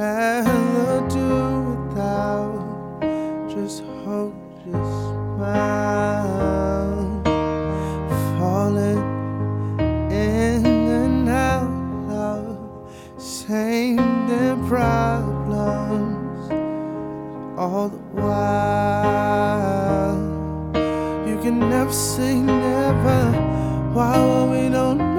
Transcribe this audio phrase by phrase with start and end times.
[0.00, 3.00] I'll do without.
[3.48, 4.84] Just hopeless your
[5.34, 7.22] smile.
[8.38, 9.02] Falling
[10.10, 11.70] in and out
[12.10, 12.58] of
[13.20, 14.18] same
[14.68, 16.50] problems
[17.58, 18.38] all the while.
[21.26, 23.32] You can never say never.
[23.94, 25.16] Why well, we don't know?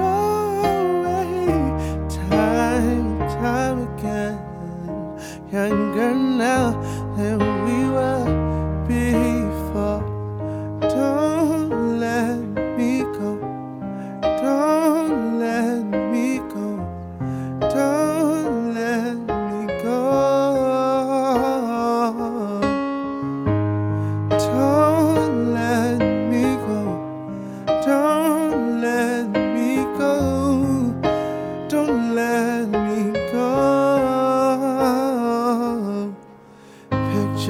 [2.08, 4.49] Time, time again.
[5.52, 6.70] Younger now
[7.16, 8.49] than we were.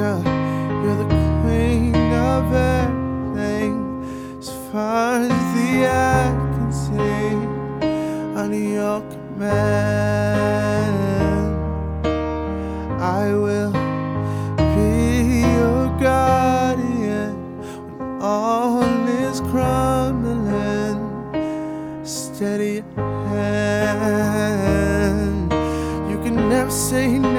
[0.00, 1.04] You're the
[1.42, 3.74] queen of everything,
[4.38, 7.36] as far as the eye can see.
[8.34, 10.96] Under your command,
[12.98, 13.72] I will
[14.56, 17.34] be your guardian
[17.98, 20.98] when all is crumbling.
[22.04, 22.76] Steady
[23.28, 24.40] hand,
[26.10, 27.29] you can never say no.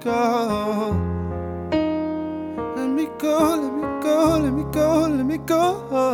[0.00, 0.96] go.
[2.76, 6.09] Let me go, let me go, let me go, let me go.